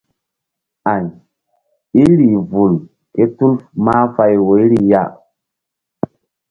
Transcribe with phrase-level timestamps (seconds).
[0.93, 1.05] Ay
[2.05, 2.73] í rih vul
[3.13, 3.53] ké tul
[3.83, 5.03] mahfay woyri ya.